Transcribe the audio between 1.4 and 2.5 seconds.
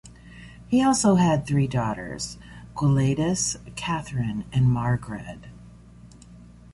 three daughters,